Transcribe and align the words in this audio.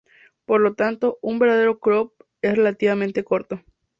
Por 0.47 0.61
lo 0.61 0.73
tanto, 0.73 1.19
un 1.21 1.37
verdadero 1.37 1.77
crop 1.77 2.13
es 2.41 2.55
relativamente 2.57 3.23
corto. 3.23 3.61